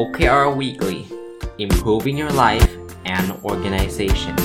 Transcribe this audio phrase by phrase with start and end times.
[0.00, 1.06] OKR Weekly
[1.58, 2.70] Improving Your Life
[3.16, 4.36] and Organization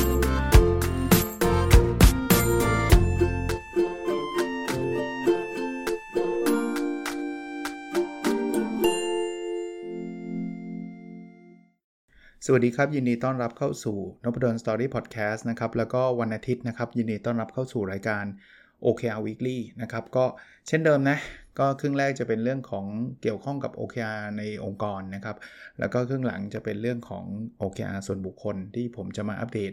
[12.46, 18.26] สวัสดีครับ ยินดีต้อนรับเข้าสู่นพดลสตอรี่พอดแคสต์นะครับ แล้วก็วันอาทิตย์นะครับ ยินดีต้อนรับเข้าสู่รายการ
[18.86, 20.26] OKR Weekly นะครับ ก็
[20.68, 21.18] เช่นเดิมนะ
[21.60, 22.86] ก็ครึ่งแรกจะเป็นเรื่องของ
[23.22, 25.38] เกี่ยวข้องกับ OKR ในองค์กรนะครับ
[25.80, 27.26] แล้วก็ครึ่งหลังจะเป็นเรื่องของ
[27.62, 29.72] OKR ส่วนบุคคลที่ผมจะมาอัปเดต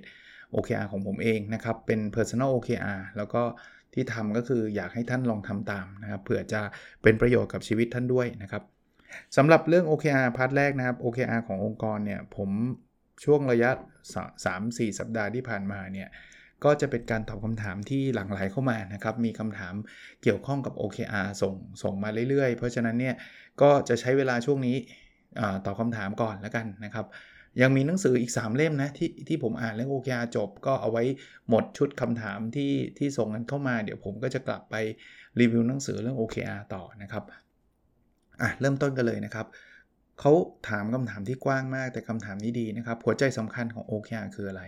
[0.55, 3.43] OKR ของผมเองนะครับ เป็น Personal OKR แล้วก็
[3.95, 6.61] ที่ทำก็คืออยากให้ท่านลองทำตามนะครับเผื่อจะ
[7.03, 8.63] เป็นประโยชน์กับชีวิตท่านด้วยนะครับ
[9.37, 12.51] สำหรับเรื่อง OKR part แรกนะครับ OKR ขององค์กรเนี่ยผม
[13.25, 13.71] ช่วงระยะ
[14.35, 16.09] 3-4 สัปดาห์ที่ผ่านมาเนี่ย
[16.65, 19.75] ก็จะเป็นการตอบคำถามที่หลั่งไหลเข้ามานะครับ มีคำถาม
[20.23, 23.15] เกี่ยวข้องกับ OKR ส่งส่งมาเรื่อยๆ เพราะฉะนั้นเนี่ย
[23.63, 24.77] ก็จะใช้เวลาช่วงนี้
[25.67, 27.07] ตอบคำถามก่อนแล้วกันนะครับ
[27.63, 31.05] ยังมีหนังสืออีก 3 เล่มนะที่ที่ผมอ่านเรื่อง OKR จบ ก็เอาไว้
[31.49, 34.75] หมดชุดคำถามที่ที่ส่งกันเข้ามาเดี๋ยวผมก็จะกลับไป
[35.41, 37.25] รีวิวหนังสือเรื่อง OKR ต่อนะครับ
[38.43, 39.47] อะเริ่มต้นกันเลยนะครับ
[40.21, 40.33] เขา
[40.69, 44.63] ถามคำถามที่กว้างมากแต่คำถามนี้ดีนะครับ หัวใจสำคัญของ OKR คืออะไร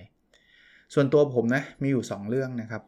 [0.95, 2.83] ส่วนตัวผมนะมีอยู่ 2 เรื่องนะครับ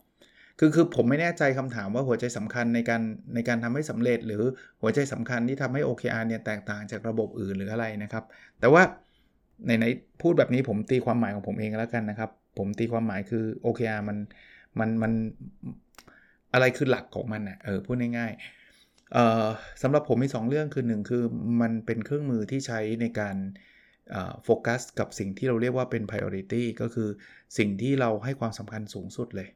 [0.59, 3.03] คือคือผมไม่แน่ใจคำถามว่าหัวใจสำคัญในการ
[3.35, 4.43] ในการทำให้สำเร็จ หรือ
[4.83, 8.25] หัวใจสำคัญที่ทำให้ OKR เนี่ยแตกต่างจากระบบอื่นหรืออะไรนะครับ
[8.61, 8.83] แต่ว่า
[9.67, 9.87] ในใน
[10.23, 14.19] พูดแบบนี้ผมตีความหมายของผมเองแล้วกันนะครับ ผมตีความหมายคือ OKR มัน
[14.79, 15.13] มันมัน
[16.53, 21.23] อะไรคือหลักของมันนะ่ะเออพูดง่ายๆสำหรับผมมี 2 เรื่องคือ 1 คือ
[21.61, 23.37] มันเป็นเครื่องมือที่ใช้ในการ
[24.45, 27.09] โฟกัสกับสิ่งที่เราเรียกว่าเป็น priority ก็คือ
[27.59, 29.49] สิ่งที่เราให้ความสำคัญสูงสุดเลย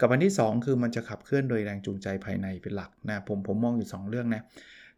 [0.00, 4.42] กับอันที่ 2 คือมันจะขับเคลื่อนโดยแรงจูงใจภายในเป็นหลักนะผมผมมองอยู่ 2 เรื่องนะ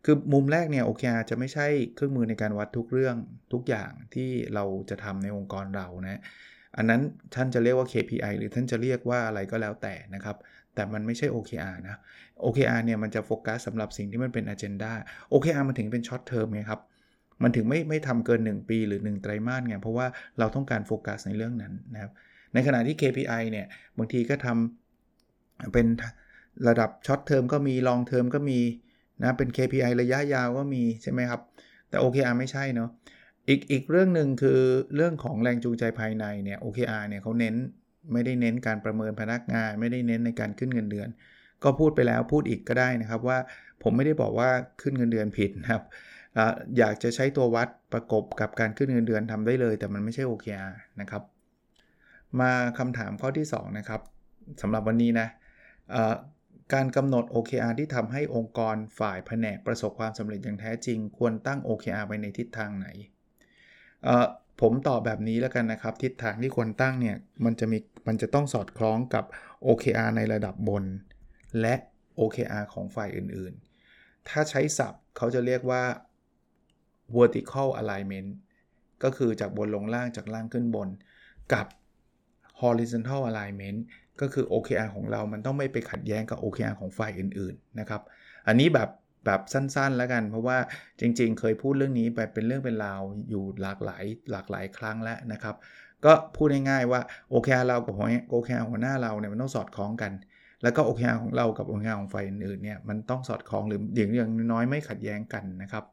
[0.04, 3.16] คือมุมแรกเนี่ย OKR จะไม่ใช่เครื่องมือในการวัดทุกเรื่อง
[3.52, 6.20] ทุกอย่างที่เราจะทำในองค์กรเรานะ
[6.76, 7.00] อันนั้น
[7.34, 10.36] ท่านจะเรียกว่า KPI หรือท่านจะเรียกว่าอะไรก็แล้วแต่นะครับ
[10.74, 11.96] แต่มันไม่ใช่ OKR นะ
[12.44, 14.92] OKR เนี่ยมันจะโฟกัสสำหรับสิ่งที่มันเป็น agenda
[15.32, 16.80] OKR มันถึงเป็น short term ไงครับ
[17.42, 20.06] มันถึงไม่ไม่ทำเกิน 1 ปีหรือ 1 ไตรมาสไงเพราะว่า
[20.38, 22.12] เราต้องการโฟกัสในเรื่องนั้นนะครับ
[22.54, 23.66] ในขณะที่ KPI เนี่ย
[23.98, 25.86] บางทีก็ทำเป็น
[26.68, 28.60] ระดับ short term ก็มี long term ก็มี
[29.22, 31.40] นะเป็น KPI ระยะยาวก็มีใช่ไหมครับ
[31.88, 32.90] แต่ OKR ไม่ใช่เนาะ
[33.48, 34.60] อีกอีกเรื่องหนึ่งคือ
[34.96, 37.54] เรื่องของแรงจูงใจภายในเนี่ย OKR เนี่ยเขาเน้น
[38.12, 41.08] ไม่ได้เน้นการประเมินพนักงาน ไม่ได้เน้นในการขึ้นเงินเดือน
[41.64, 43.38] ก็พูดไปแล้วพูดอีกก็ได้นะครับว่า
[43.82, 44.50] ผมไม่ได้บอกว่า
[44.82, 45.82] ขึ้นเงินเดือนผิดนะครับ
[46.78, 51.22] อยากจะใช้ตัววัดประกบกับการขึ้นเงินเดือนทำได้เลย แต่มันไม่ใช่ OKR นะครับ
[52.40, 54.00] มาคำถามข้อที่ 2 นะครับ
[54.62, 55.28] สำหรับวันนี้นะ
[56.74, 62.86] การกำหนด OKR ที่ทำให้องค์กรฝ่ายแผนกประสบความสำเร็จอย่างแท้จริง ควรตั้ง OKR ไปในทิศทางไหน
[64.60, 67.78] ผมตอบแบบนี้แล้วกันนะครับ ทิศทางที่ควรตั้งเนี่ยมันจะมี
[68.08, 69.24] มันจะต้องสอดคล้องกับ
[69.66, 70.84] OKR ในระดับบน
[71.60, 71.74] และ
[72.20, 75.82] OKR ของฝ่ายอื่นๆ ถ้าใช้ศัพท์เขาจะเรียกว่า
[77.16, 78.30] vertical alignment
[79.02, 80.88] ก็คือจากบนลงล่างจากล่างขึ้นบน
[81.52, 81.66] กับ
[82.60, 83.78] horizontal alignment
[84.20, 88.02] ก็คือ OKR ของเรา มันต้องไม่ไปขัดแย้งกับ OKR ของฝ่ายอื่นๆ นะครับ
[88.46, 88.90] อันนี้แบบ
[89.26, 90.58] แบบสั้นๆ แล้วกัน เพราะว่า
[91.00, 93.00] จริงๆ เคยพูดเรื่องนี้ไปเป็นเรื่องเป็นราว
[93.30, 95.54] อยู่หลากหลายหลากหลายครั้งแล้วนะครับ
[96.04, 97.00] ก็พูดง่ายๆว่า
[97.32, 97.94] OKR เรากับ
[98.32, 100.12] OKR หัวหน้าเราเนี่ยมันต้องสอดคล้องกัน
[100.62, 105.84] แล้วก็ OKR ของเรากับ OKR ของฝ่ายอื่นๆ เนี่ยมันต้องสอดคล้องหรืออย่างน้อยไม่ขัดแย้งกันนะครับ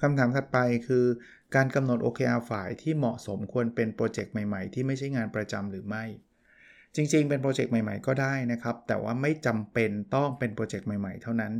[0.00, 1.04] คำถามถัดไปคือ
[1.54, 6.04] การกำหนด OKR ฝ่ายที่เหมาะสมควรเป็นโปรเจกต์ใหม่ๆ ที่ไม่ใช่งานประจำหรือไม่
[6.96, 11.52] จริงๆ เป็นโปรเจกต์ใหม่ๆ ก็ได้นะครับ แต่ว่าไม่จำเป็นต้องเป็นโปรเจกต์ใหม่ๆ เท่านั้น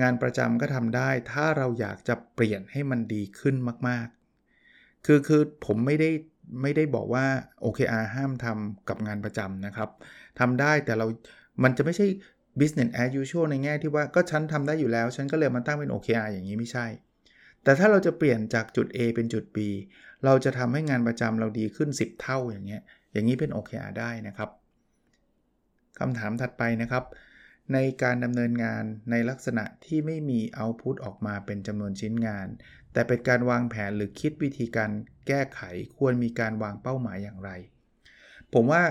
[0.00, 3.56] งานประจำก็ทำได้ ถ้าเราอยากจะเปลี่ยนให้มันดีขึ้น
[3.88, 6.10] มากๆ คือคือผมไม่ได้
[6.62, 7.26] ไม่ได้บอกว่า
[7.64, 9.90] OKR ห้ามทำกับงานประจำนะครับ
[10.40, 11.06] ทำได้แต่เรา
[11.62, 12.06] มันจะไม่ใช่
[12.60, 16.86] business as usual ในแง่ที่ว่าก็ฉันทำได้อยู่แล้ว ฉันก็เลยมาตั้งเป็น OKR อย่างนี้ไม่ใช่
[17.66, 19.58] แต่ถ้าเราจะเปลี่ยนจากจุด A เป็นจุด B
[20.24, 22.82] เราจะทำให้งานประจำเราดีขึ้น 10 เท่าอย่างเงี้ย
[23.12, 24.50] อย่างนี้เป็น OKR ได้นะครับ
[25.98, 27.04] คำถามถัดไปนะครับ
[27.72, 32.48] ในการดำเนินงานในลักษณะที่ไม่มีเอาพุตออกมาเป็นจำนวนชิ้นงาน
[32.92, 34.90] แต่เป็นการวางแผนหรือคิดวิธีการ
[35.26, 35.60] แก้ไข
[35.98, 37.50] ควรมีการวางเป้าหมายอย่างไร
[38.54, 38.82] ผมว่า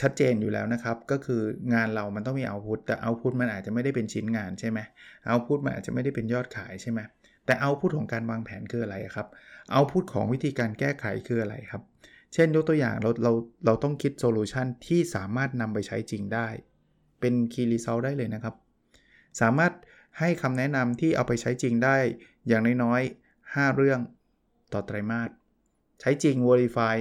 [0.00, 1.42] ชัดเจนอยู่แล้วนะครับ ก็คือ
[1.74, 4.78] งานเรามันต้องมีเอาพุตแต่เอาพุตมันอาจจะไม่ได้เป็นชิ้นงานใช่ไหม
[5.26, 7.00] เอาพุตมันอาจจะไม่ได้เป็นยอดขายใช่ไหม
[7.50, 9.28] แต่เอาพูดของการวางแผนคืออะไรครับ
[9.72, 11.82] เอาพูดของวิธีการแก้ไขคืออะไรครับ
[12.34, 13.32] เช่นยกตัวอย่างเราเรา
[13.66, 16.48] เราต้องคิด solution ที่สามารถนำไปใช้จริงได้
[17.20, 18.54] เป็น key result ได้เลยนะครับ
[19.40, 19.72] สามารถ
[20.18, 21.96] ให้คำแนะนำที่เอาไปใช้จริงได้
[22.48, 24.00] อย่างน้อยๆ 5 เรื่อง
[24.72, 25.30] ต่อไตรมาส
[26.00, 26.96] ใช้จริง verify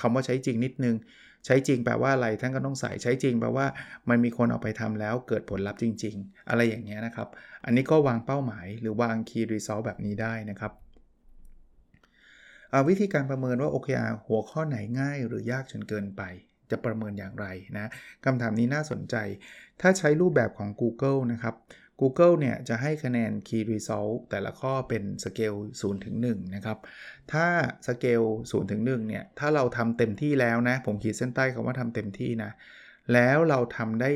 [0.00, 0.96] คำว่าใช้จริงนิดนึง
[1.46, 3.66] ใช้จริงแปลว่าอะไรท่านก็ต้องใส่ใช้จริงแปลว่า
[4.08, 7.28] มันมีคนเอาไปทำแล้วเกิดผลลัพธ์จริง ๆ อะไรอย่างเงี้ยนะครับ
[7.64, 10.72] อันนี้ก็วางเป้าหมายหรือวาง key result แบบนี้ได้นะครับ
[12.88, 16.22] วิธีการประเมินว่า OKR หัวข้อไหนง่ายหรือยากจนเกินไป
[16.70, 17.46] จะประเมินอย่างไร
[17.78, 17.86] นะ
[18.24, 19.16] คำถามนี้น่าสนใจ
[19.80, 21.54] ถ้าใช้รูปแบบของ Google นะครับ
[22.00, 26.78] Google เนี่ยจะให้คะแนน Key Result แต่ละข้อเป็นสเกล0ถึง1นะครับ
[27.32, 27.46] ถ้า
[27.86, 32.50] สเกล0ถึง1เนี่ย ถ้าเราทำเต็มที่แล้วนะ ผมขีดเส้นใต้คำว่าทำเต็มที่นะ
[33.12, 34.10] แล้วเราทำได้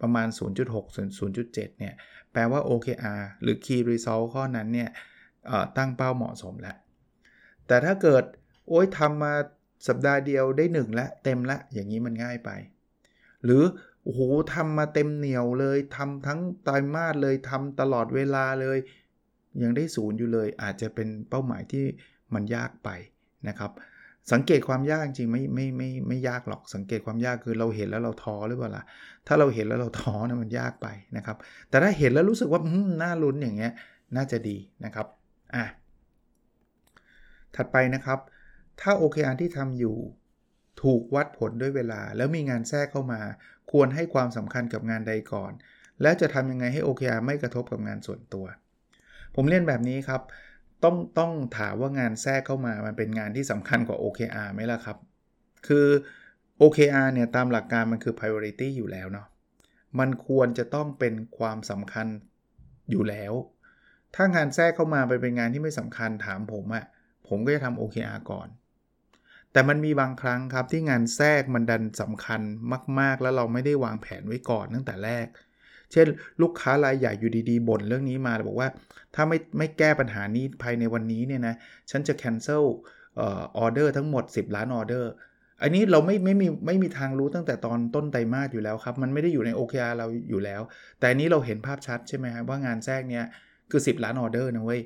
[0.00, 0.28] ประมาณ
[0.68, 1.94] 0.6 0.7 เนี่ย
[2.32, 4.90] แปลว่า OKR หรือ Key Result ข้อนั้นเนี่ย
[5.76, 6.76] ตั้งเป้าเหมาะสมแล้ว
[7.66, 8.24] แต่ถ้าเกิด
[8.68, 9.34] โอ้ยทำมา
[9.88, 12.50] สัปดาห์เดียวได้ 1 แล้วเต็มละอย่างนี้มันง่ายไป
[13.44, 13.62] หรือ
[14.10, 14.20] อ้โห
[14.54, 18.78] ทำมาเต็มเหนียวเลยทำทั้งไตรมาสเลยทำตลอดเวลาเลย
[19.62, 21.84] ยังได้ศูนย์อยู่เลย อาจจะเป็นเป้าหมายที่
[22.34, 22.88] มันยากไป
[23.48, 23.70] นะครับ
[24.32, 28.84] สังเกตความยากจริงไม่ไม่ไม่ไม่ยากหรอกสังเกตความยากคือเราเห็นแล้วเราท้อหรือเปล่าล่ะ
[29.26, 31.36] ถ้าเราเห็นแล้วเราท้อนะมันยากไปนะครับ
[31.68, 32.60] แต่ถ้าเห็นแล้วรู้สึกว่า
[33.02, 33.72] น่าลุ้นอย่างเงี้ย
[34.16, 35.06] น่าจะดีนะครับ
[35.54, 35.64] อะ
[37.56, 38.18] ถัดไปนะครับ
[38.80, 39.96] ถ้า OKR ที่ทำอยู่
[40.82, 43.20] ถูกวัดผลด้วยเวลา แล้วมีงานแทรกเข้ามา
[43.72, 45.52] ควรให้ความสำคัญกับงานใดก่อน
[46.02, 48.46] แล้วจะทำยังไงให้ OKR ไม่กระทบกับงานส่วนตัว
[49.34, 50.22] ผมเรียนแบบนี้ครับ
[50.84, 54.96] ต้องต้องถามว่างานแทรกเข้ามามันเป็นงานที่สำคัญกว่า OKR ไหมล่ะครับ
[55.66, 55.86] คือ
[56.60, 59.26] OKR เนี่ยตามหลักการมันคือ priority อยู่แล้วเนาะ
[59.98, 62.06] มันควรจะต้องเป็นความสำคัญ
[62.90, 63.32] อยู่แล้ว
[64.14, 66.84] ถ้างานแทรกเข้ามาไปเป็นงานที่ไม่สำคัญถามผมอะ
[67.28, 68.48] ผมก็จะทำ OKR ก่อน
[69.58, 72.40] แต่มันมีบางครั้งครับที่งานแทรกมันดันสำคัญ
[73.00, 75.26] มาก ๆ แล้วเราไม่ได้วางแผนไว้ก่อนตั้งแต่แรก
[75.92, 76.06] เช่น
[76.42, 78.68] ลูกค้ารายใหญ่อยู่ดีๆบ่นเรื่องนี้มาบอกว่า
[79.14, 81.54] ถ้าไม่ไม่แก้ปัญหานี้ภายในวันนี้เนี่ยนะ
[81.90, 82.64] ฉันจะ cancel
[83.58, 85.10] ออเดอร์ทั้งหมด 10 ล้านออเดอร์
[85.62, 90.62] อันนี้เราไม่ไม่มีไม่มีทางรู้ตั้งแต่ตอนต้นไตรมาสอยู่แล้วครับ มันไม่ได้อยู่ใน OKR เราอยู่แล้ว
[90.98, 93.24] แต่อันนี้เราเห็นภาพชัดใช่ไหมครับว่างานแทรกเนี้ย
[93.70, 94.82] คือ 10 ล้านออเดอร์นะเว้ย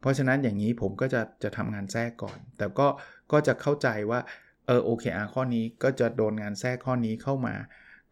[0.00, 2.88] เพราะฉะนั้นอย่างนี้ผมก็จะจะทำงานแทรกก่อน แต่ก็
[3.32, 4.20] ก็จะเข้าใจว่า
[4.66, 7.54] เออ OKR ข้อนี้ก็จะโดนงานแทรกข้อนี้เข้ามา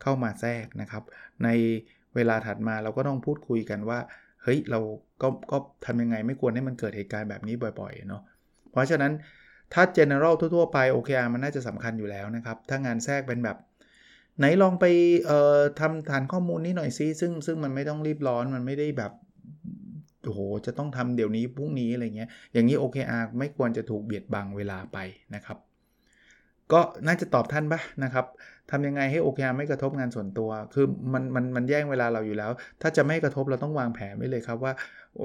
[0.03, 1.03] เข้ามาแทรกนะครับ
[1.45, 1.49] ใน
[2.15, 3.99] เวลาถัดมาเราก็ต้องพูดคุยกันว่า
[4.43, 4.81] เฮ้ยเรา
[5.23, 8.23] ก็ก็ทำยังไงไม่ควรให้มันเกิดเหตุการณ์แบบนี้บ่อยๆเนาะ
[8.73, 9.13] เพราะฉะนั้น
[9.73, 13.57] ถ้า general ทั่วๆไป OKR มันน่าจะสำคัญอยู่แล้วนะครับ ถ้างานแทรกเป็นแบบ
[14.39, 14.85] ไหนลองไป
[15.27, 19.13] เอ่อทำฐานข้อมูลนี้หน่อยซิซึ่งซึ่งมันไม่ต้องรีบร้อนมันไม่ได้แบบ
[20.27, 24.99] โอ้โหจะต้องทำเดี๋ยวนี้พรุ่งนี้อะไรเงี้ยอย่างนี้ OKR ไม่ควรจะถูกเบียดบังเวลาไป
[25.35, 25.59] นะครับ
[26.73, 28.27] ก็น่าจะตอบท่านปะนะครับ
[28.71, 32.51] ทำยังไงให้ OKR ไม่กระทบงานส่วนตัว คือมันมันมันแย่งเวลาเราอยู่แล้ว
[32.83, 34.73] ถ้าจะไม่กระทบเราต้องวางแผนไว้เลยครับว่า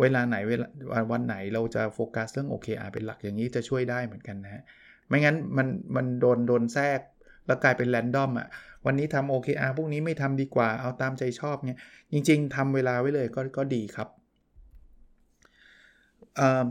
[0.02, 0.68] เวลาไหนเวลา
[1.12, 4.64] วันไหนเราจะโฟกัสเรื่อง OKR เป็นหลักอย่างนี้จะช่วยได้เหมือนกันนะฮะ
[5.08, 7.00] ไม่งั้นมันมันโดนโดนแทรก
[7.48, 8.48] แล้วกลายเป็นแรนดอมอะ
[8.86, 11.78] วันนี้ทำ OKR พวกนี้ไม่ทำดีกว่า เอาตามใจชอบเนี่ย
[12.12, 14.08] จริง ๆทำเวลาไว้เลยก็ก็ดีครับ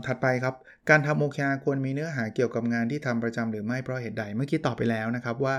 [0.05, 0.55] ถัดไปครับ
[0.89, 5.55] การทำ OKR ควรมีเนื้อหาเกี่ยวกับงานที่ทำประจำหรือไม่เพราะเหตุใด เมื่อกี้ตอบไปแล้วนะครับว่า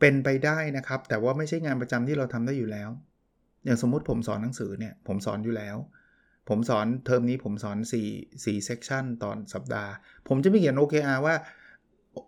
[0.00, 2.90] เป็นไปได้นะครับ แต่ว่าไม่ใช่งานประจำที่เราทำได้อยู่แล้ว
[3.64, 5.76] อย่างสมมุติผมสอนหนังสือเนี่ยผมสอนอยู่แล้ว
[6.48, 7.78] ผมสอนเทอมนี้ผมสอน
[8.12, 9.92] 4 4 section ตอนสัปดาห์
[10.28, 11.34] ผมจะไม่เขียน OKR ว่า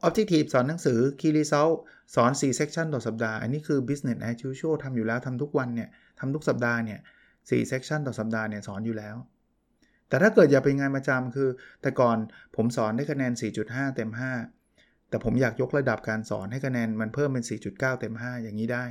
[0.07, 1.75] Objective สอนหนังสือ Key Result
[2.15, 5.89] สอน 4 section ต่อสัปดาห์ อันนี้คือ business as usual ทำอยู่แล้วทำทุกวันเนี่ย
[6.21, 7.01] ทำทุกสัปดาห์เนี่ย
[7.35, 9.17] 4 section ต่อสัปดาห์เนี่ยสอนอยู่แล้ว
[10.09, 11.49] แต่ถ้าเกิดอย่าเป็นงานประจำคือ
[11.83, 12.17] แต่ก่อน
[12.57, 13.33] ผมสอนได้คะแนน
[13.65, 18.85] 4.5 เต็ม 5 แต่ผมอยากยกระดับการสอนให้คะแนนมันเพิ่มเป็น 4.9 เต็ม 5 อย่างนี้ได้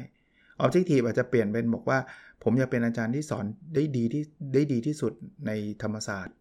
[0.64, 2.00] Objective อาจจะเปลี่ยนเป็นบอกว่า
[2.44, 3.46] ผมอยากเป็นอาจารย์ที่สอน
[3.76, 5.14] ได้ดีที่ได้ดีที่สุด
[5.48, 5.52] ใน
[5.84, 6.36] ธรรมศาสตร์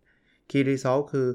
[0.51, 1.29] Key Result คือ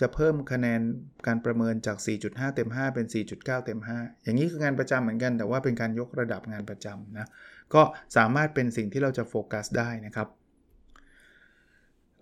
[0.00, 0.80] จะเพิ่มคะแนน
[1.26, 7.28] การประเมินจาก 4.5 เต็ม 5 เป็น 4.9 เต็ม 5 อย่างนี้คืองานประจำเหมือนกัน แต่ว่าเป็นการยกระดับงานประจำนะ
[7.74, 7.82] ก็
[8.16, 10.28] สามารถเป็นสิ่งที่เราจะโฟกัสได้นะครับ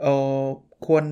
[0.02, 0.06] เอ
[0.42, 0.44] อ
[0.86, 1.04] ควร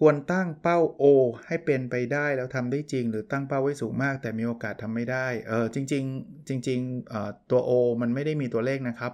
[0.00, 1.04] ควรตั้งเป้า O
[1.46, 7.70] ให้เป็นไปได้แล้วทำได้จริง หรือตั้งเป้าไว้สูงมาก แต่มีโอกาสทำไม่ได้เออจริง ๆ จริงๆตัว O
[8.02, 9.12] มันไม่ได้มีตัวเลขนะครับ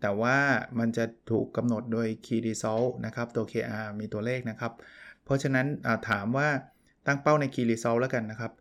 [0.00, 0.36] แต่ว่า
[0.78, 4.72] มันจะถูกกำหนดโดย Key Result นะครับ ตัว KR มีตัวเลขนะครับ
[5.24, 5.66] เพราะฉะนั้น
[6.08, 6.48] ถามว่า
[7.06, 8.52] ตั้งเป้าใน Key Result แล้วกันนะครับ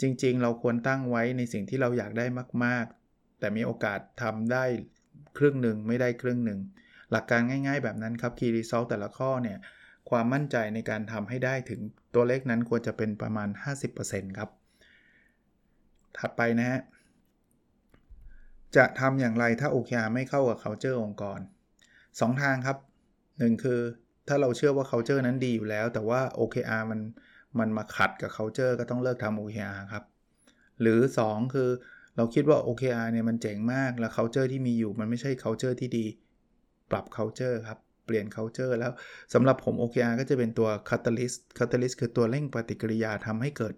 [0.00, 2.26] จริง ๆ เราควรตั้งไว้ในสิ่งที่เราอยากได้
[2.64, 4.64] มาก ๆ แต่มีโอกาสทำได้
[5.38, 6.60] ครึ่งหนึ่งไม่ได้ครึ่งหนึ่ง
[7.12, 9.58] หลักการง่าย ๆ แบบนั้นครับ Key Result แต่ละข้อเนี่ย
[10.10, 11.80] ความมั่นใจในการทำให้ได้ถึง
[12.14, 13.48] ตัวเลขนั้นควรจะเป็นประมาณ
[13.92, 14.50] 50%ครับ
[16.18, 16.80] ถัดไปนะฮะ
[18.76, 21.40] จะทำอย่างไรถ้า OKR ไม่เข้ากับ culture องค์กร
[21.90, 22.78] 2 ทางครับ
[23.20, 23.80] 1 คือ
[24.28, 27.00] ถ้าเราเชื่อว่า culture นั้นดีอยู่แล้ว แต่ว่า OKR มัน
[27.58, 30.04] มันมาขัดกับ culture ก็ต้องเลิกทำ OKR ครับ
[30.80, 31.70] หรือ 2 คือ
[32.16, 36.06] เราคิดว่า OKR เนี่ยมันเจ๋งมาก แล้ว culture ที่มีอยู่มันไม่ใช่ culture ที่ดี
[36.90, 38.92] ปรับ culture ครับ เปลี่ยน culture แล้ว
[39.34, 43.74] สำหรับผม OKR ก็จะเป็นตัว catalyst catalyst คือตัวเร่งปฏิกิริยาทำให้เกิด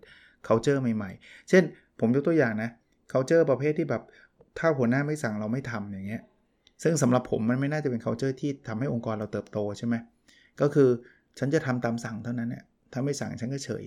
[0.46, 1.62] culture ใหม่ๆ เช่น
[2.00, 2.70] ผมยกตัวอย่างนะ
[3.12, 4.02] culture ประเภทที่แบบ
[4.58, 6.22] ถ้าหัวหน้าไม่สั่งเราไม่ทำอย่างเงี้ย
[6.82, 9.94] ซึ่งสำหรับผมมันไม่น่าจะเป็น culture ที่ทำให้องค์กรเราเติบโตใช่ไหม
[10.60, 10.88] ก็คือ
[11.38, 13.84] ฉันจะทำตามสั่งเท่านั้นเนี่ยถ้าไม่สั่งฉันก็เฉย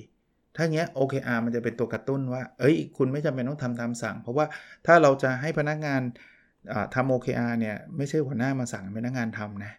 [0.55, 4.45] ถ้าเงี้ย OKR มันจะเป็นตัวกระตุ้นว่า เอ้ย คุณไม่จำเป็นต้องทำตามสั่ง เพราะว่า
[4.85, 6.01] ถ้าเราจะให้พนักงาน
[6.95, 9.73] ทำ OKR เนี่ยไม่ใช่หัวหน้ามาสั่งพนักงานทำนะ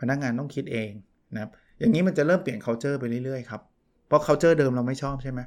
[0.00, 0.90] พนักงานต้องคิดเอง
[1.34, 3.60] นะครับอย่างนี้มันจะเริ่มเปลี่ยน culture ไปเรื่อยๆครับ
[4.06, 5.40] เพราะ culture เดิมเราไม่ชอบใช่ไหม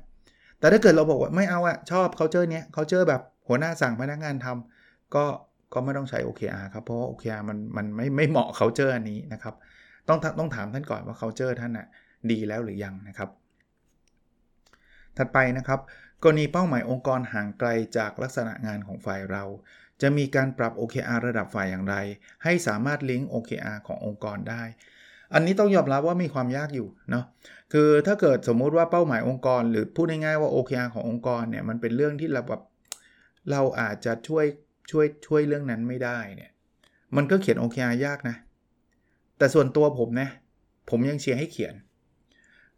[0.60, 5.26] แต่ถ้าเกิดเราบอกว่าไม่เอาอะชอบ culture เนี้ย culture แบบหัวหน้าสั่งพนักงานทำก็
[5.74, 9.56] ก็ไม่ต้องใช้ OKR ครับเพราะว่า OKR มันมันไม่ไม่เหมาะ culture อันนี้นะครับ
[10.08, 11.88] ต้องต้องถามท่านก่อนว่า culture ท่านอะ
[12.32, 13.30] ดีแล้วหรือยังนะครับ
[15.18, 15.80] ถัดไปนะครับ
[16.24, 19.44] กรณีเป้าหมายองค์กรห่างไกลจากลักษณะงานของฝ่ายเรา
[20.04, 21.96] จะมีการปรับ OKR ระดับฝ่ายอย่างไร
[22.44, 24.64] ให้สามารถลิงก์ OKR ขององค์กรได้
[25.34, 27.26] อันนี้ต้องยอมรับว่ามีความยากอยู่เนาะ
[27.74, 32.62] คือถ้าเกิดสมมุติว่าเป้าหมายองค์กร หรือพูดง่ายๆว่า OKR ขององค์กรเนี่ยมันเป็นเรื่องที่เราแบบ
[33.52, 34.46] เราอาจจะช่วย
[34.92, 36.52] ช่วยช่วยเรื่องนั้นไม่ได้เนี่ย
[37.16, 38.36] มันก็เขียน OKR ยากนะ
[39.38, 40.30] แต่ส่วนตัวผมนะ
[40.90, 41.74] ผมยังเชียร์ให้เขียน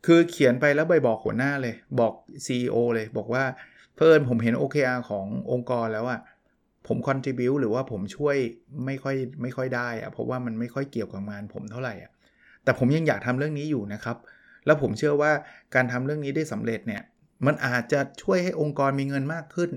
[0.05, 2.13] คือเขียนไปแล้วไปบอกหัวหน้าเลย บอก
[2.46, 3.44] CEO เลยบอกว่า
[3.96, 6.20] เพิ่นผมเห็น OKR ขององค์กรแล้วอะ
[6.88, 8.38] ผม contribu หรือว่าผมช่วย
[8.86, 12.12] ไม่ค่อยไม่ค่อยได้อะเพราะว่ามันไม่ค่อยเกี่ยวกับงานผมเท่าไหร่อะ
[12.63, 14.18] แต่ผมยังอยากทำเรื่องนี้อยู่นะครับ
[14.65, 15.32] แล้วผมเชื่อว่า
[15.75, 17.01] การทำเรื่องนี้ได้สำเร็จเนี่ย
[17.46, 19.72] มันอาจจะช่วยให้องค์กรมีเงินมากขึ้น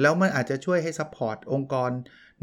[0.00, 1.90] แล้วมันอาจจะช่วยให้ support องค์กร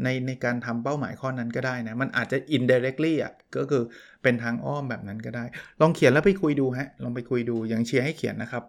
[0.02, 3.82] ในในการทำเป้าหมายข้อนั้นก็ได้นะ มันอาจจะ indirectly อะก็คือ
[4.22, 5.44] เป็นทางอ้อมแบบนั้นก็ได้
[5.80, 8.64] ลองเขียนแล้วไปคุยดูฮะลองไปคุยดูยังเชียร์ให้เขียนนะครับ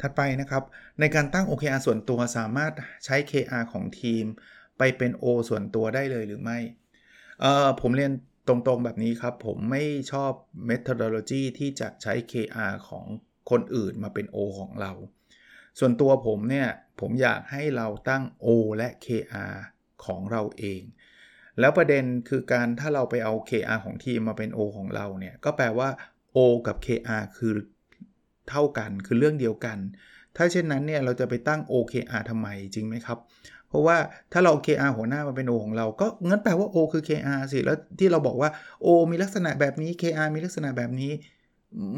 [0.00, 0.64] ถัดไปนะครับ
[1.00, 2.72] ในการตั้ง OKR ส่วนตัวสามารถ
[3.04, 4.24] ใช้ KR ของทีม
[4.78, 6.58] ไปเป็น O ส่วนตัวได้เลยหรือไม่
[7.40, 8.12] เอ่อผมเรียน
[8.48, 10.32] ตรงๆแบบนี้ครับ ผมไม่ชอบ
[10.70, 13.06] methodology ที่จะใช้ KR ของ
[13.50, 14.92] คนอื่นมาเป็น O ของเรา
[15.78, 16.68] ส่วนตัวผมเนี่ย
[17.00, 19.54] ผมอยากให้เราตั้ง O และ KR
[20.04, 20.82] ของเราเอง
[21.60, 25.88] แล้วประเด็นคือการถ้าเราไปเอา KR ของทีมมาเป็น O ของเราเนี่ย ก็แปลว่า
[26.36, 27.54] O กับ KR คือ
[28.50, 29.78] เท่ากันคือเรื่องเดียวกัน
[30.36, 33.18] ถ้าเช่นนั้นเนี่ยเราจะไปตั้ง OKR ทำไมจริงไหมครับ
[33.68, 33.96] เพราะว่า
[34.32, 38.50] ถ้าเรา KR หัวหน้ามาเป็น O ของเรา ก็งั้นแปลว่า O คือ KR สิ แล้วที่เราบอกว่า
[38.84, 41.12] O มีลักษณะแบบนี้ KR มีลักษณะแบบนี้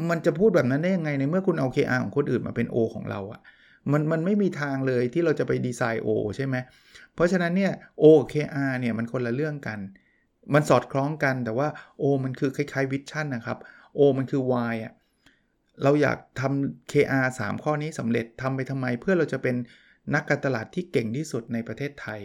[0.09, 3.41] มันจะพูดแบบนั้นได้ยังไงในเมื่อคุณเอา KR ของคนอื่นมาเป็น O ของเราอะ
[3.91, 6.55] มันมันไม่มีทางเลยที่เราจะไปดีไซน์ O ใช่ไหม
[7.13, 9.79] เพราะฉะนั้นเนี่ย O กับ KR เนี่ยมันคนละเรื่องกัน
[10.53, 11.67] มันสอดคล้องกันแต่ว่า
[12.01, 13.57] O มันคือคล้ายๆวิชั่นนะครับ
[13.97, 14.41] O มันคือ
[14.71, 14.93] Y อะ
[15.83, 19.55] เราอยากทำ KR 3 ข้อนี้สำเร็จทำไปทำไม เพื่อเราจะเป็น
[20.15, 22.19] นักการตลาดที่เก่งที่สุดในประเทศไทย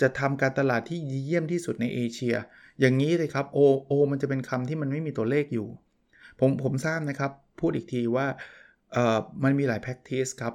[0.00, 2.34] จะทำการตลาดที่เยี่ยมที่สุดในเอเชีย
[2.80, 3.58] อย่างนี้เลยครับ O
[3.90, 5.68] O มันจะเป็นคำที่มันไม่มีตัวเลขอยู่
[6.40, 8.26] ผมผมทราบนะครับ พูดอีกทีว่า
[9.44, 10.54] มันมีหลาย practice ครับ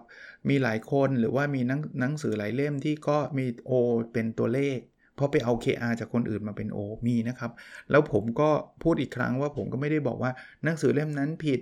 [0.49, 3.71] มีหลายคนหรือว่ามีหนังหนังสือหลายเล่มที่ก็มี O
[4.13, 4.77] เป็นตัวเลข
[5.15, 7.51] เพราะไปเอา KR จากคนอื่นมาเป็น O มีนะครับ
[7.91, 8.49] แล้วผมก็
[8.83, 10.31] พูดอีกครั้งว่าผมก็ไม่ได้บอกว่า
[10.63, 11.61] หนังสือเล่มนั้นผิด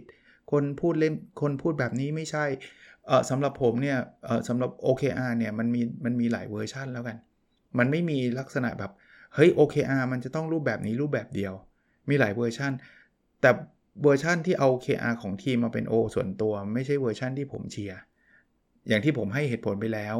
[0.52, 2.46] คนพูดเล่มคนพูดแบบนี้ไม่ใช่
[3.08, 7.18] เออสำหรับผมเนี่ยเออสำหรับ OKR เนี่ยมันมีมันมีหลายเวอร์ชันแล้วกัน
[7.78, 8.92] มันไม่มีลักษณะแบบ
[9.36, 11.54] เฮ้ย OKR มันจะต้องรูปแบบนี้รูปแบบเดียว
[12.10, 12.72] มีหลายเวอร์ชัน
[13.42, 13.52] แต่
[14.04, 18.00] เวอร์ชันที่เอา OKR ของทีมมาเป็น O ส่วนตัว ไม่ใช่เวอร์ชันที่ผมเชียร์
[18.88, 20.16] อย่างที่ผมให้เหตุผลไปแล้ว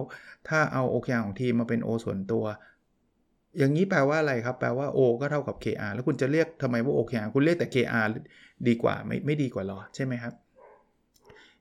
[0.48, 2.46] ถ้าเอา OKR ของทีมมาเป็น O ส่วนตัว
[3.58, 8.06] อย่างนี้แปลว่าอะไรครับ แปลว่า O ก็เท่ากับ KR แล้วคุณจะเรียกทำไมว่า OKR คุณเรียกแต่ KR
[8.68, 10.34] ดีกว่าไม่ไม่ดีกว่าหรอใช่ไหมครับ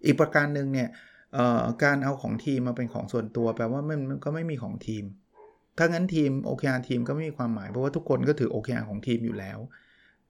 [0.04, 0.88] อีกประการหนึ่งเนี่ย
[1.84, 5.04] การเอาของทีมมาเป็นของส่วนตัว แปลว่ามันก็ไม่มีของทีม
[5.78, 9.58] ถ้างั้นทีม OKR ทีมก็ไม่มีความหมายเพราะว่าทุกคนก็ถือ OKR ของทีมอยู่แล้ว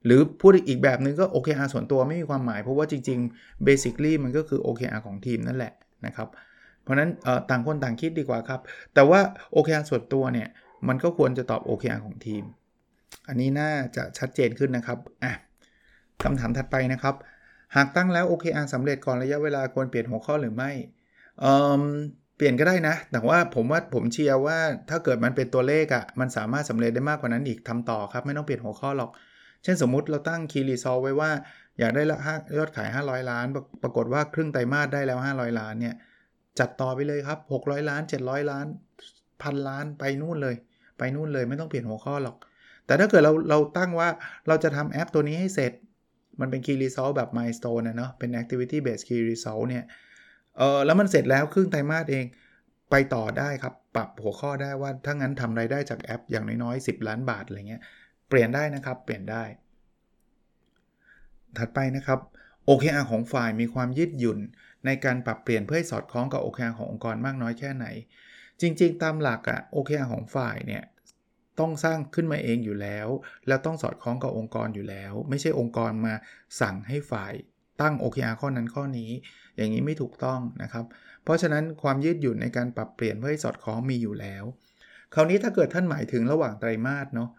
[0.05, 5.73] หรือพูดอีกแบบนึงก็ OKR ส่วนตัวไม่มีความหมายเพราะว่าจริงๆ basically มันก็คือ OKR ของทีมนั่นแหละ
[6.05, 6.27] นะครับ
[6.83, 7.09] เพราะนั้น
[7.49, 8.61] ต่างคนต่างคิดดีกว่าครับ
[8.93, 9.19] แต่ว่า
[9.55, 10.47] OKR ส่วนตัวเนี่ย
[10.87, 12.43] มันก็ควรจะตอบ OKR ของทีม
[13.27, 15.33] อันนี้น่าจะชัดเจนขึ้นนะครับอะ
[16.23, 17.15] คำถามถัดไปนะครับ
[17.75, 20.71] หากตั้งแล้ว OKR สำเร็จก่อนระยะเวลาควรเปลี่ยนหัวข้อหรือไม่
[21.41, 24.57] เเปลี่ยนก็ได้นะ แต่ว่าผมว่าผมเชียร์ว่า
[24.89, 29.11] ถ้าเกิดมันเป็นตัวเลขอะ่ะ มันสามารถสำเร็จได้มากกว่านั้นอีกทำต่อครับ ไม่ต้องเปลี่ยนหัวข้อหรอก
[29.63, 31.31] เช่นสมมุติเราตั้งคีรีซอลไว้ว่า
[31.79, 32.17] อยากได้ละ
[32.57, 33.45] ยอดขาย 500 ล้าน
[33.83, 35.95] ปรากฏว่าครึ่งไตรมาสได้แล้ว 500 ล้านเนี่ย
[36.59, 38.65] จัดต่อไปเลยครับ 600 ล้าน 700 ล้าน
[39.41, 40.55] พันล้านไปนู่นเลย
[40.97, 42.37] ไปนู่นเลยไม่ต้องเปลี่ยนหัวข้อหรอก
[42.85, 44.09] แต่ถ้าเกิดเราเราตั้งว่า
[44.47, 45.73] เราจะทำแอปตัวนี้ให้เสร็จ
[46.39, 49.83] มันเป็น key result แบบ milestone นะเนาะเป็น activity based key result เนี่ย
[50.57, 52.25] เออแล้วมันเสร็จแล้วครึ่งไตรมาสเอง
[52.91, 57.81] ไปต่อได้ครับ ปรับหัวข้อได้ว่าถ้างั้นทำไรายได้จากแอปอย่างน้อยๆ 10 ล้านบาทอะไรเงี้ย
[58.29, 59.43] เปลี่ยนได้นะครับ เปลี่ยนได้
[61.57, 62.19] ถัดไปนะครับ
[62.67, 64.39] OKR ของฝ่ายมีความยืดหยุ่น
[64.85, 67.85] ในการปรับเปลี่ยนเพื่อให้สอดคล้องกับ OKR ขององค์กรมากน้อยแค่ไหน
[68.61, 70.83] จริงๆ ตามหลักอะ OKR ของฝ่ายเนี่ย
[71.59, 73.07] ต้องสร้างขึ้นมาเองอยู่แล้ว
[73.47, 76.13] แล้วต้องสอดคล้องกับองค์กรอยู่แล้ว ไม่ใช่องค์กรมา
[76.61, 77.33] สั่งให้ฝ่าย
[77.81, 79.11] ตั้ง OKR ข้อนั้นข้อนี้
[79.57, 80.85] อย่างนี้ไม่ถูกต้องนะครับ
[81.23, 84.43] เพราะฉะนั้นความยืดหยุ่นในการปรับเปลี่ยนเพื่อให้สอดคล้องมีอยู่แล้ว
[85.13, 87.29] คราวนี้ถ้าเกิดท่านหมายถึงระหว่างไตรมาสเนาะ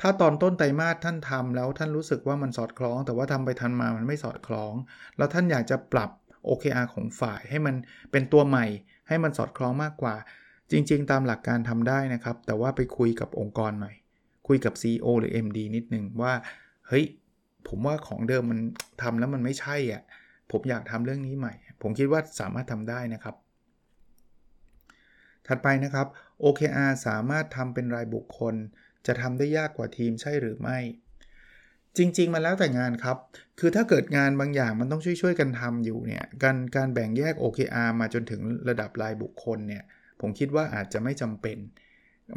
[0.00, 4.72] ถ้าตอนต้นไตรมาสท่านทำแล้วท่านรู้สึกว่ามันสอดคล้อง แต่ว่าทำไปทันมามันไม่สอดคล้อง
[5.16, 6.10] แล้วท่านอยากจะปรับ
[6.48, 7.74] OKR ของฝ่ายให้มัน
[8.12, 8.66] เป็นตัวใหม่
[9.08, 10.14] ให้มันสอดคล้องมากกว่า
[10.70, 13.94] จริงๆ ตามหลักการทำได้นะครับ แต่ว่าไปคุยกับองค์กรหน่อย
[14.48, 16.32] คุยกับ CEO หรือ MD นิดนึงว่า
[16.88, 17.04] เฮ้ย
[17.68, 18.60] ผมว่าของเดิมมัน
[19.02, 20.02] ทำแล้วมันไม่ใช่อะ
[20.52, 23.34] ผมอยากทำเรื่องนี้ใหม่ ผมคิดว่าสามารถทำได้นะครับ
[25.46, 26.06] ถัดไปนะครับ
[26.42, 28.54] OKR สามารถทำเป็นรายบุคคล
[29.06, 30.78] จะทำได้ยากกว่าทีมใช่หรือไม่
[31.96, 33.16] จริง ๆ มันแล้วแต่งานครับ
[33.58, 39.84] คือถ้าเกิดงานบางอย่างมันต้องช่วยๆกันทำอยู่เนี่ย การการแบ่งแยก OKR มาจนถึงระดับรายบุคคลเนี่ย
[40.20, 41.58] ผมคิดว่าอาจจะไม่จำเป็น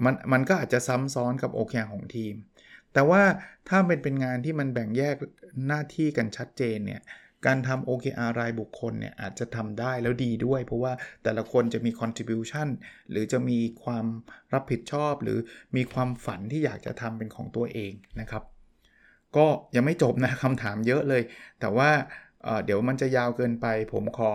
[0.06, 2.34] มันมันก็อาจจะซ้ำซ้อนกับ OKR ของทีม
[2.94, 3.24] แต่ว่า
[3.70, 5.16] ถ้าเป็นเป็นงานที่มันแบ่งแยก
[5.68, 7.02] หน้าที่กันชัดเจนเนี่ย
[7.46, 10.94] การทำ OKR รายบุคคลเนี่ยอาจจะทำได้แล้วดีด้วย เพราะว่า
[11.24, 12.68] แต่ละคนจะมี contribution
[13.10, 14.06] หรือจะมีความ
[14.54, 15.40] รับผิดชอบ หรือ
[15.76, 18.44] มีความฝันที่อยากจะทำเป็นของตัวเองนะครับ
[19.38, 21.24] ก็ยังไม่จบนะคำถามเยอะเลย
[21.60, 21.90] แต่ว่า
[22.44, 24.34] เเดี๋ยวมันจะยาวเกินไป ผมขอ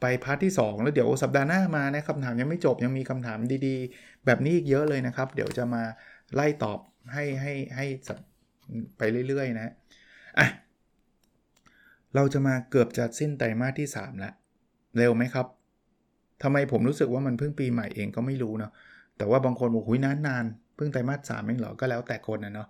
[0.00, 5.82] ไปพาร์ทที่ 2 แล้วเดี๋ยวสัปดาห์หน้ามานะคำถามยังไม่จบยังมีคำถามดีๆ แบบนี้อีกเยอะเลยนะครับ เดี๋ยวจะมา
[6.34, 6.78] ไล่ตอบ
[7.12, 7.86] ให้ให้ให้
[8.98, 9.72] ไปเรื่อยๆนะ
[10.38, 10.48] อะ
[12.14, 14.32] เราจะมาเกือบจะสิ้นไตรมาสที่ 3 แล้ว
[14.98, 15.46] เร็วไหมครับ
[16.42, 18.72] ทำไมผมรู้สึกว่ามันเพิ่งปีใหม่เองก็ไม่รู้เนาะ
[19.18, 20.44] แต่ว่าบางคนบอกหุยนานนาน
[20.76, 22.68] เพิ่งไตรมาสสามเองเหรอก็แล้วแต่คนนะเนาะ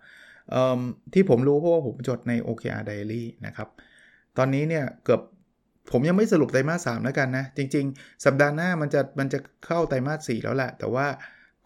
[1.12, 3.69] ที่ผมรู้เพราะว่าผมจดใน OKR Diary นะครับ
[4.38, 5.21] ตอนนี้เนี่ยเกือบ
[5.92, 11.07] ผมยังไม่สรุปไตรมาสสามแล้วกันนะ จริง ๆ สัปดาห์หน้ามันจะมันจะเข้าไตรมาสสี่แล้วแหละ แต่ว่า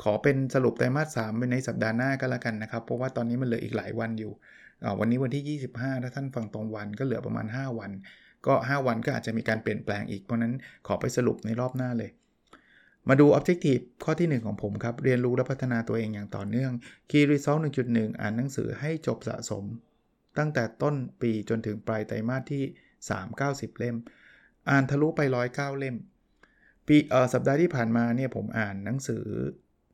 [0.03, 4.33] ขอเป็นสรุปไตรมาสสามในสัปดาห์หน้าก็แล้วกันนะครับ เพราะว่าตอนนี้มันเหลืออีกหลายวันอยู่
[5.01, 7.91] วันนี้วันที่ 25 ถ้าท่านฟังตรงวันก็เหลือประมาณ 5 วัน
[8.47, 10.53] ก็ 5 วันก็อาจจะมีการเปลี่ยนแปลงอีก เพราะนั้น
[10.87, 12.11] ขอไปสรุปในรอบหน้าเลย
[13.09, 16.73] มาดู Objective ข้อที่ 1 ของผมครับ เรียนรู้และพัฒนาตัวเองอย่างต่อเนื่อง
[17.11, 19.65] Key Result 1.1 อ่านหนังสือให้จบสะสม
[20.39, 22.63] ตั้งแต่ต้นปีจนถึงปลายไตรมาสที่
[23.09, 23.97] 3 90 เล่ม
[24.71, 25.97] อ่านทะลุไป 109 เล่ม
[26.87, 29.25] ปีเออสัปดาห์ที่ผ่านมาเนี่ยผมอ่านหนังสือ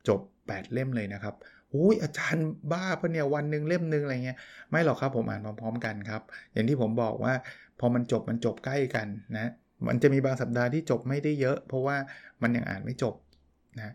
[0.09, 1.35] จบ 8 เล่มเลยนะครับ
[1.75, 4.38] อุ้ยอาจารย์บ้าปะเนี่ยวันหนึ่งเล่มหนึ่งอะไรเงี้ย
[4.70, 7.35] ไม่หรอกครับผมอ่านพร้อมๆกันครับ อย่างที่ผมบอกว่า
[7.81, 9.51] พอมันจบมันจบใกล้กันนะ
[9.87, 11.96] มันจะมีบางสัปดาห์ที่จบไม่ได้เยอะ เพราะว่า
[12.42, 13.14] มันยังอ่านไม่จบ
[13.79, 13.94] นะ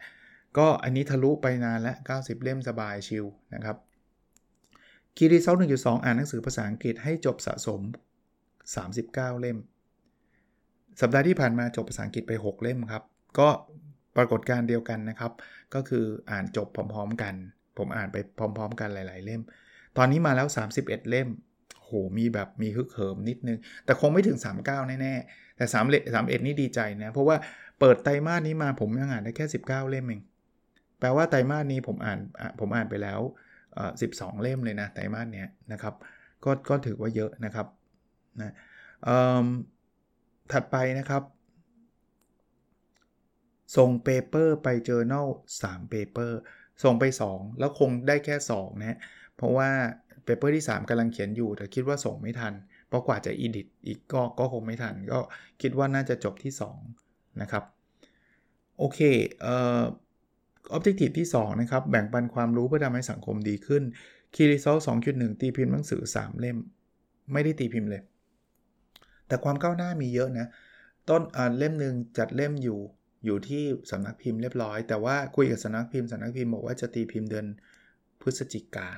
[0.58, 3.25] ก็อันนี้ทะลุไปนานแล้ว90 เล่มสบายชิล
[3.56, 3.78] นะครับ
[5.15, 7.82] คีรีเซล1.2อ่านหนังสือภาษาอังกฤษให้จบสะสม
[8.73, 9.58] 39 เล่ม
[11.01, 13.04] สัปดาห์ที่ผ่านมาจบภาษาอังกฤษไป 6 เล่มครับ
[13.39, 13.49] ก็
[14.17, 15.32] ปรากฏการเดียวกันนะครับ
[15.73, 17.34] ก็คืออ่านจบพร้อมๆกัน
[17.78, 19.41] ผมอ่านไปพร้อม ๆ กันหลาย ๆ เล่ม
[19.97, 20.47] ตอนนี้มาแล้ว
[20.78, 21.30] 31 เล่ม
[21.84, 27.38] โหมีแบบมีฮึกเหิมนิดนึง แต่คงไม่ถึง 39 แน่ๆ แต่3เล31 นี่ดีใจนะ เพราะว่า
[27.80, 30.21] เปิดไตรมาสนี้มาผมยังอ่านได้แค่ 19 เล่มเอง
[30.99, 32.19] แปลว่าไตรมาสนี้ผมอ่าน
[32.60, 33.19] ผมอ่านไปแล้ว
[33.82, 35.93] 12 เล่มเลยนะไตรมาสเนี้ยนะครับ
[36.45, 37.67] ก็ก็ถือว่าเยอะนะครับ
[38.41, 38.53] นะ
[40.51, 41.23] ถัดไปนะครับ
[43.77, 45.27] ส่ง paper ไป journal
[45.61, 46.31] 3 paper
[46.83, 48.97] ส่งไป 2 แล้วคงได้แค่2นะ
[49.35, 49.69] เพราะว่า
[50.25, 52.53] paper ที่ 3กำลังเขียนอยู่ แต่คิดว่าส่งไม่ทัน
[52.87, 55.19] เพราะกว่าจะ edit อีกก็ก็คงไม่ทัน ก็
[55.61, 56.53] คิดว่าน่าจะจบที่
[56.97, 57.63] 2 นะครับ
[58.79, 58.99] โอเค
[59.41, 59.83] เอ่อ
[60.75, 63.83] objective ที่ 2 นะครับ แบ่งปันความรู้เพื่อทำให้สังคมดีขึ้น
[64.33, 66.57] Key Result 2.1 ตีพิมพ์หนังสือ 3 เล่ม
[67.33, 68.01] ไม่ได้ตีพิมพ์เลย
[69.27, 70.47] แต่ความก้าวหน้ามีเยอะนะ
[71.09, 71.21] ต้น
[71.57, 72.79] เล่มหนึ่งจัดเล่มอยู่
[73.25, 77.45] อยู่ที่สำนักพิมพ์เรียบร้อย แต่ว่าคุยกับสำนักพิมพ์สำนักพิมพ์บอกว่าจะตีพิมพ์เดือน
[78.21, 78.89] พฤศจิกา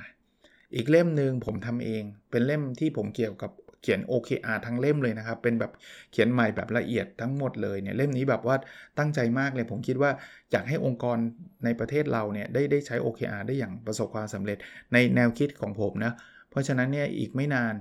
[0.75, 5.71] อีกเล่มหนึ่งผมทำเอง เป็นเล่มที่ผมเกี่ยวกับเขียน OKR ทั้งเล่มเลยนะครับ เป็นแบบ
[6.11, 8.55] เขียนใหม่แบบละเอียดทั้งหมดเลยเนี่ยเล่มนี้แบบว่า
[8.99, 10.11] ตั้งใจมากเลย ผมคิดว่า
[10.51, 11.17] อยากให้องค์กร
[11.65, 14.57] ในประเทศเราเนี่ยได้ได้ใช้ OKR ได้อย่างประสบความสำเร็จ
[14.93, 16.13] ในแนวคิดของผมนะ
[16.49, 17.75] เพราะฉะนั้นเนี่ยอีกไม่นาน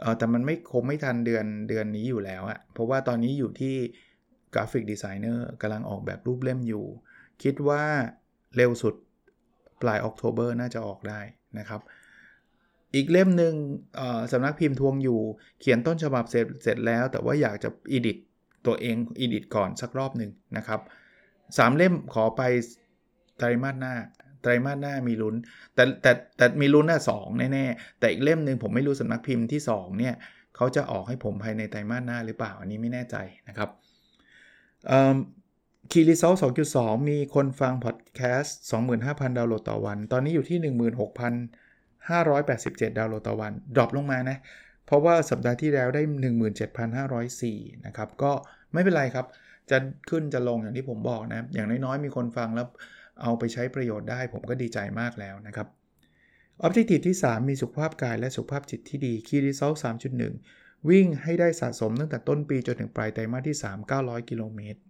[0.00, 3.74] เออแต่มันไม่คงไม่ทันเดือนเดือนนี้อยู่แล้วอะเพราะว่าตอนนี้อยู่ที่
[4.54, 6.86] graphic designer กำลังออกแบบรูปเล่มอยู่
[7.42, 7.82] คิดว่า
[8.56, 8.94] เร็วสุด
[9.82, 11.20] ปลาย October น่าจะออกได้
[11.58, 11.80] นะครับ
[12.94, 13.54] อีกเล่มหนึ่ง
[14.32, 15.20] สำนักพิมพ์ทวงอยู่
[15.60, 18.18] เขียนต้นฉบับเสร็จเสร็จแล้ว แต่ว่าอยากจะ edit
[18.66, 20.80] ตัวเอง edit ก่อนสักรอบหนึ่งนะครับ
[21.58, 22.42] สามเล่มขอไป
[23.38, 23.94] ไตรมาสหน้า
[24.42, 25.34] ไตรมาสหน้ามีลุ้น
[25.74, 30.14] แต่แต่แต่มีลุ้นหน้าสองแน่ๆแต่อีกเล่มหนึ่งผมไม่รู้สำนักพิมพ์ที่ 2 เนี่ย
[30.56, 33.16] เขาจะออกให้ผมภายในไตรมาสหน้าหรือเปล่า อันนี้ไม่แน่ใจ
[33.48, 33.68] นะครับ
[35.90, 36.32] Key Result
[36.72, 38.58] 2.2 มีคนฟังพอดแคสต์
[38.98, 44.38] 25,000 ดาวน์โหลดต่อวัน ตอนนี้อยู่ที่ 16,587 ดาวน์โหลดต่อวัน drop ลงมานะ
[44.86, 46.02] เพราะว่าสัปดาห์ที่แล้วได้
[47.14, 48.32] 17,504 นะครับ ก็
[48.72, 49.26] ไม่เป็นไรครับ
[49.70, 49.78] จะ
[50.10, 52.66] ขึ้นจะลงอย่างที่ผมบอกนะ อย่างน้อยๆ มีคนฟังแล้ว
[53.22, 55.68] เอาไปใช้ประโยชน์ได้ผมก็ดีใจมากแล้วนะครับ
[56.66, 59.76] Objective ที่ 3 มีสุขภาพกายและสุขภาพจิตที่ดี Key Result
[60.32, 64.80] 3.1 วิ่งให้ได้สะสมตั้งแต่ต้นปีจนถึงปลายไตรมาสที่ 3 900 กิโลเมตร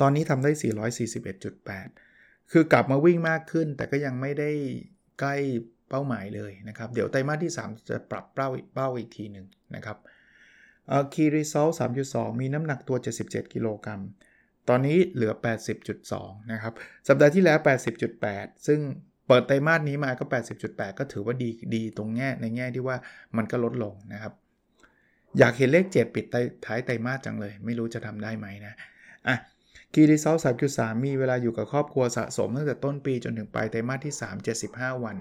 [0.00, 0.50] ตอนนี้ทำได้
[1.70, 4.50] 441.8 คือกลับมาวิ่งมากขึ้น แต่ก็ยังไม่ได้
[5.20, 5.36] ใกล้
[5.90, 9.98] เป้าหมายเลยนะครับ เดี๋ยวไตรมาสที่ 3 จะปรับเป้าเป้าอีกทีหนึ่งนะครับ
[10.88, 11.72] เอ่อ Key Result
[12.06, 14.00] 3.2 มีน้ำหนักตัว 77 กิโลกรัม
[14.68, 15.32] ตอนนี้เหลือ
[15.92, 16.72] 80.2 นะครับ
[17.08, 17.58] สัปดาห์ที่แล้ว
[18.12, 18.80] 80.8 ซึ่ง
[19.26, 20.24] เปิดไตรมาสนี้มาก็
[20.62, 22.96] 80.8 ก็ถือว่าดีดีตรงแง่ในแง่ที่ว่า
[23.36, 24.32] มันก็ลดลงนะครับ
[25.38, 26.24] อยากเห็นเลข 7 ปิด
[26.66, 28.74] ท้ายไตรมาสจังเลย ไม่รู้จะทำได้ไหมนะ
[29.28, 29.36] อะ
[29.94, 35.16] กีรีเซลสามจุดสามมีเวลาอยู่กับครอบครัวสะสมตั้งแต่ต้นปีจนถึงปลายไตรมาสที่ 3 75 วัน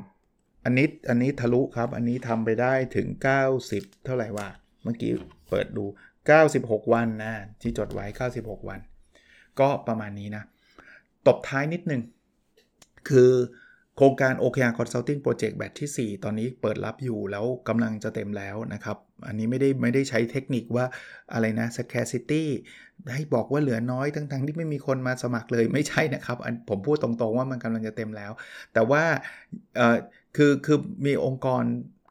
[0.66, 3.08] อันนี้อันนี้ทะลุครับ อันนี้ทำไปได้ถึง
[3.56, 4.48] 90 เท่าไหร่วะ
[4.84, 5.12] เมื่อกี้
[5.50, 5.86] เปิดดู
[6.40, 8.06] 96 วันนะที่จดไว้
[8.38, 8.80] 96 วัน
[9.60, 10.44] ก็ประมาณนี้นะ
[11.28, 12.02] ตบท้ายนิดนึง
[13.10, 13.32] คือ
[13.98, 20.86] โครงการ OKR Consulting Project แบบที่ 4 ตอนนี้เปิดรับอยู่แล้วกำลังจะเต็มแล้วนะครับ อันนี้ไม่ได้ไม่ได้ใช้เทคนิคว่า
[21.34, 22.44] อะไรนะ scarcity
[23.14, 26.38] ให้บอกว่าเหลือน้อยทั้งทั้งที่ไม่มีคนมาสมัครเลยไม่ใช่นะครับ
[26.70, 28.32] ผมพูดตรงๆว่ามันกำลังจะเต็มแล้ว
[28.74, 29.04] แต่ว่า
[29.76, 29.98] เอ่อ
[30.36, 31.64] คือคือมีองค์กร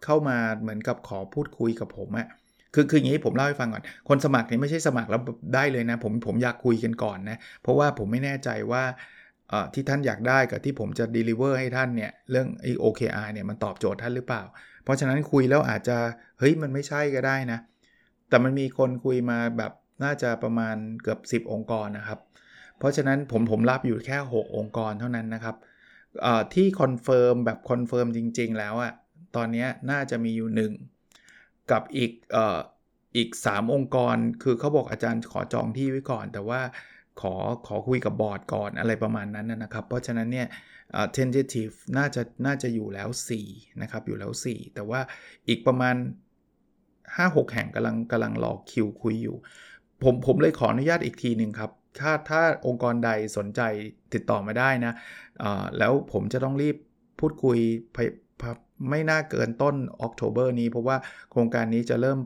[0.04, 2.28] เข้ามาเหมือนกับขอพูดคุยกับผมอะ
[2.74, 5.20] คือคืออย่างนี้ผมเล่าให้ฟังก่อน คนสมัครนี่ไม่ใช่สมัครแล้ว
[5.54, 8.84] ได้เลยนะ ผมผมอยากคุยกันก่อนนะ เพราะว่าผมไม่แน่ใจว่า
[9.74, 14.42] ที่ท่านอยากได้กับที่ผมจะ deliver ให้ท่านเนี่ย เรื่องไอ้ OKR เนี่ยมันตอบโจทย์ท่านหรือเปล่า
[14.84, 15.96] เพราะฉะนั้นคุยแล้วอาจจะ
[16.38, 17.58] เฮ้ยมันไม่ใช่ก็ได้นะ
[18.28, 19.72] แต่มันมีคนคุยมาแบบ
[20.04, 22.18] น่าจะประมาณเกือบ 10 องค์กรนะครับ
[22.78, 25.56] เพราะฉะนั้นผมผมรับอยู่แค่ 6 องค์กรเท่านั้นนะครับ
[26.54, 28.92] ที่คอนเฟิร์มแบบคอนเฟิร์มจริง ๆ แล้วอะ
[29.36, 30.72] ตอนนี้น่าจะมีอยู่ 1
[31.70, 32.38] กับอีกอ
[33.16, 36.60] อีก 3 องค์กร คือเขาบอกอาจารย์ขอจองที่ไว้ก่อน แต่ว่า
[37.20, 37.34] ขอ
[37.66, 40.48] ขอคุยกับบอร์ดก่อนอะไรประมาณนั้นนะครับ เพราะฉะนั้นเนี่ย
[41.16, 43.08] tentative น่าจะน่าจะอยู่แล้ว
[43.44, 45.00] 4 นะครับ อยู่แล้ว 4 แต่ว่า
[45.48, 45.96] อีกประมาณ
[46.76, 49.36] 5-6 แห่งกำลังกำลังรอคิวคุยอยู่
[50.02, 53.60] ผมผมเลยขออนุญาตอีกทีหนึ่งครับ ถ้าถ้าองค์กรใดสนใจ
[54.14, 54.92] ติดต่อมาได้นะ
[55.78, 56.76] แล้วผมจะต้องรีบ
[57.20, 57.58] พูดคุย
[58.90, 60.96] ไม่น่าเกินต้นออกโทเบอร์นี้ เพราะว่า
[61.30, 62.18] โครงการนี้จะเริ่ม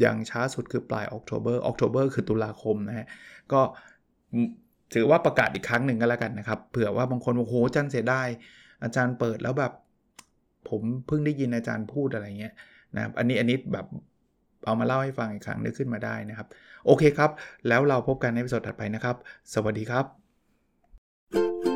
[0.00, 3.06] อย่างช้าสุดคือปลายออกโทเบอร์ออกโทเบอร์คือตุลาคมนะฮะ
[3.52, 3.60] ก็
[4.94, 8.28] ถือว่าประกาศอีกครั้งหนึ่งก็แล้วกันนะครับ เผื่อว่าบางคนโอ้โหอาจารย์เสียดาย
[8.84, 9.72] อาจารย์เปิดแล้วแบบ
[10.68, 12.54] ผมเพิ่งได้ยินอาจารย์พูดอะไรเงี้ย
[12.94, 13.86] นะครับอันนี้อันนี้แบบ
[14.66, 16.48] เอามาเล่าให้ฟังอีกครั้งนึกขึ้นมาได้นะครับ
[16.86, 17.30] โอเคครับ
[17.68, 19.16] แล้วเราพบกันในวิดีโอถัดไปนะครับ
[19.54, 20.00] สวัสดีครั
[21.72, 21.75] บ